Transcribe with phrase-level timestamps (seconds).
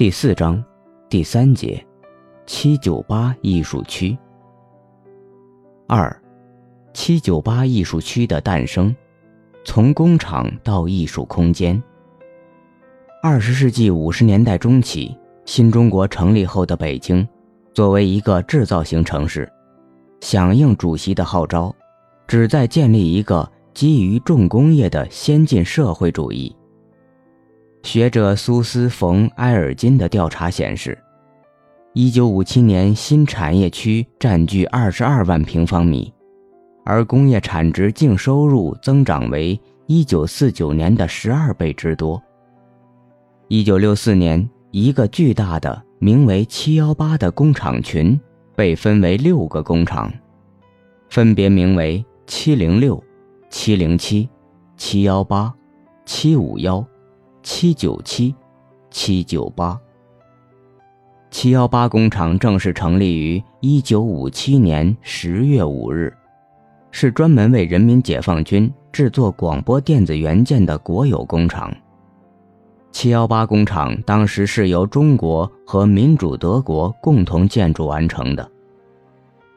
[0.00, 0.64] 第四章，
[1.10, 1.86] 第三节，
[2.46, 4.16] 七九八艺术区。
[5.86, 6.22] 二，
[6.94, 8.96] 七九八艺术区的诞生，
[9.62, 11.82] 从工厂到艺术空间。
[13.22, 15.14] 二十世纪五十年代中期，
[15.44, 17.28] 新中国成立后的北京，
[17.74, 19.46] 作为一个制造型城市，
[20.22, 21.76] 响应主席的号召，
[22.26, 26.56] 旨在建立一个基于重工业的先进社会主义。
[27.82, 30.96] 学者苏斯·冯·埃尔金的调查显示
[31.94, 36.12] ，1957年新产业区占据22万平方米，
[36.84, 42.22] 而工业产值净收入增长为1949年的12倍之多。
[43.48, 48.18] 1964年，一个巨大的名为“七幺八”的工厂群
[48.54, 50.12] 被分为六个工厂，
[51.08, 53.02] 分别名为“七零六
[53.50, 53.98] ”“七零
[57.42, 57.72] 七”“”“”。
[57.74, 58.34] 九七，
[58.90, 59.78] 七九八。
[61.30, 66.12] 七幺八工厂正式成立于一九五七年十月五日，
[66.90, 71.72] 是专门为人民解放军制作广播电子元件的国有工厂。
[72.90, 78.50] 七幺八工厂当时是由中国和民主德国共同建筑完成的。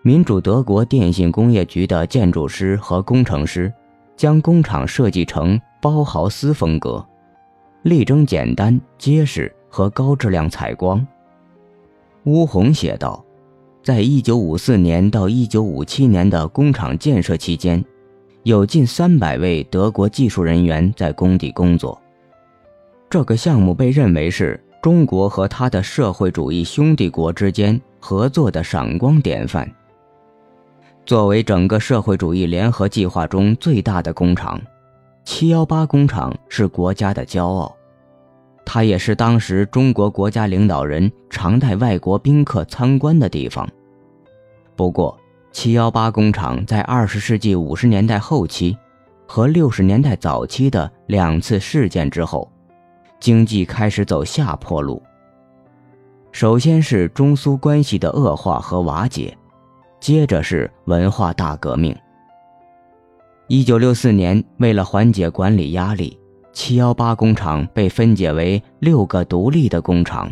[0.03, 3.73] 民主德国电信工业局的建筑师和工程师
[4.15, 7.03] 将工厂设计成包豪斯风格。
[7.83, 11.05] 力争简单、结实和高质量采光。
[12.23, 13.23] 乌宏写道，
[13.83, 17.83] 在1954年到1957年的工厂建设期间，
[18.43, 22.01] 有近300位德国技术人员在工地工作。
[23.09, 29.69] 这个项目被认为是中国和他的社会主义兄弟国之间合作的闪光典范。
[31.05, 34.59] 作为整个社会主义联合计划中最大的工厂。
[35.23, 37.73] 七幺八工厂是国家的骄傲，
[38.65, 43.67] 它也是当时中国国家领导人常带外国宾客参观的地方。
[44.75, 45.17] 不过，
[45.51, 48.77] 七幺八工厂在二十世纪五十年代后期
[49.25, 52.51] 和六十年代早期的两次事件之后，
[53.19, 55.01] 经济开始走下坡路。
[56.33, 59.37] 首先是中苏关系的恶化和瓦解，
[60.01, 61.95] 接着是文化大革命。
[63.55, 66.17] 一九六四年，为了缓解管理压力，
[66.53, 70.27] 七幺八工厂被分解为六个独立的工厂。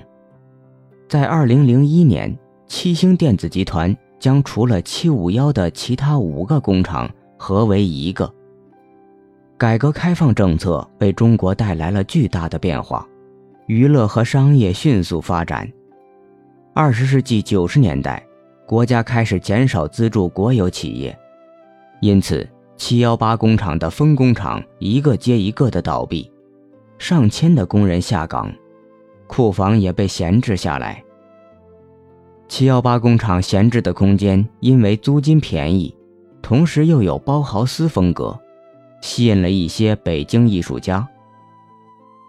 [1.08, 8.28] 在二零零一年，七星电子集团将除了七五幺的其他五个工厂合为一个。
[9.56, 13.08] 改革开放政策为中国带来了巨大的变化，
[13.68, 15.72] 娱乐和商业迅速发展。
[16.74, 18.26] 二十世纪九十年代，
[18.66, 21.16] 国家开始减少资助国有企业，
[22.02, 22.50] 因此。
[22.84, 26.32] 七幺八工厂的分工厂一个接一个的倒闭，
[26.98, 28.52] 上千的工人下岗，
[29.28, 31.02] 库房也被闲置下来。
[32.48, 35.96] 七幺八工厂闲置的空间因为租金便宜，
[36.42, 38.36] 同时又有包豪斯风格，
[39.00, 41.08] 吸引了一些北京艺术家。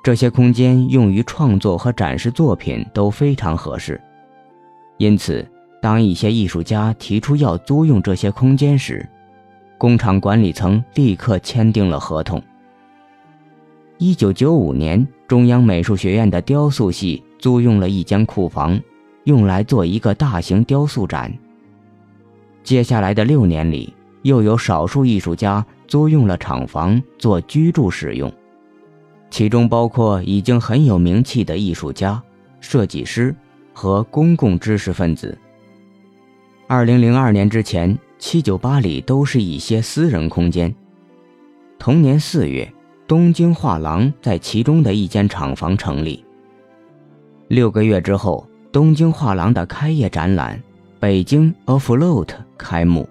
[0.04, 3.98] 这些空间用于创作和展示作品都非常合适，
[4.98, 9.08] 因此，当一些艺术家提出要租用这些空间时，
[9.82, 12.40] 工厂管理层立刻签订了合同。
[13.98, 18.80] 一九九五年，中央美术学院的雕塑系租用了一间库房，
[19.24, 21.36] 用来做一个大型雕塑展。
[22.62, 28.32] 接下来的六年里，又有少数艺术家租用了厂房做居住使用，
[29.30, 32.22] 其中包括已经很有名气的艺术家、
[32.60, 33.34] 设计师
[33.72, 35.36] 和公共知识分子。
[36.68, 37.98] 二零零二年之前。
[38.24, 40.72] 七九八里都是一些私人空间。
[41.76, 42.72] 同年四月，
[43.04, 46.24] 东京画廊在其中的一间厂房成立。
[47.48, 50.62] 六个月之后，东京画廊的开业展览
[51.00, 53.08] “北京 Afloat” 开幕。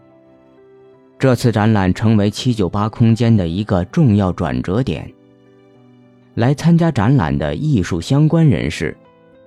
[1.20, 5.14] 这次展览成为七九八空间的一个重要转折点。
[6.36, 8.96] 来参加展览的艺术相关人士，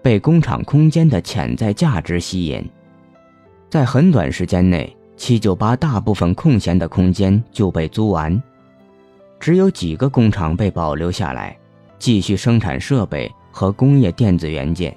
[0.02, 2.62] 被工厂空间的潜在价值吸引，
[3.70, 4.94] 在很短时间内。
[5.16, 8.42] 七九八大部分空闲的空间就被租完，
[9.38, 11.56] 只有几个工厂被保留下来，
[11.98, 14.94] 继续生产设备和工业电子元件。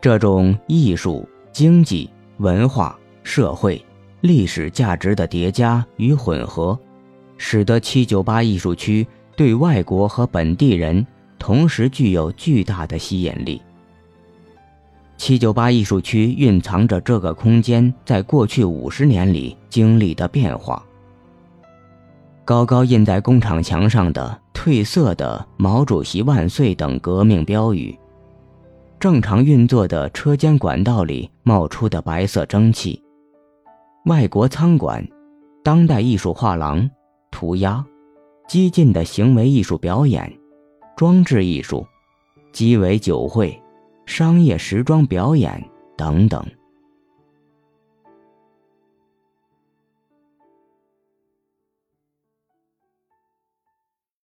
[0.00, 3.80] 这种艺术、经济、文化、社会、
[4.20, 6.76] 历史价值的叠加与混合，
[7.36, 11.06] 使得七九八艺术区对外国和本地人
[11.38, 13.60] 同时具有巨大的吸引力。
[15.16, 20.84] 七九八艺术区蕴藏着这个空间在过去五十年里经历的变化。
[22.44, 27.96] 高高印在工厂墙上的“褪色的毛主席万岁”等革命标语，
[28.98, 33.00] 正常运作的车间管道里冒出的白色蒸汽。
[34.06, 35.06] 外国餐馆、
[35.62, 36.90] 当代艺术画廊、
[37.30, 37.84] 涂鸦、
[38.48, 40.36] 激进的行为艺术表演、
[40.96, 41.86] 装置艺术、
[42.52, 43.61] 鸡尾酒会、
[44.06, 45.62] 商业时装表演
[45.96, 46.44] 等等。